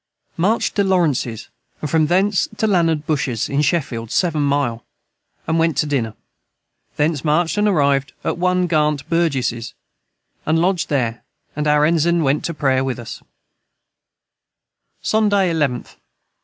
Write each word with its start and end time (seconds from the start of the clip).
Marched 0.35 0.73
to 0.77 0.83
Lawrences 0.83 1.49
and 1.79 1.87
from 1.87 2.07
thence 2.07 2.47
to 2.57 2.65
Landard 2.65 3.05
Bushes 3.05 3.47
in 3.47 3.61
Shefield 3.61 4.09
7 4.09 4.41
mile 4.41 4.83
and 5.45 5.59
went 5.59 5.77
to 5.77 5.85
diner 5.85 6.15
thence 6.95 7.23
marched 7.23 7.55
and 7.55 7.67
arived 7.67 8.13
at 8.23 8.39
one 8.39 8.65
Garnt 8.67 9.07
Burges 9.09 9.75
and 10.43 10.57
lodged 10.57 10.89
their 10.89 11.23
and 11.55 11.67
our 11.67 11.85
Ensign 11.85 12.23
went 12.23 12.43
to 12.45 12.53
Prayer 12.55 12.83
with 12.83 12.97
us 12.97 13.21
Sonday 15.03 15.51
11th. 15.53 15.97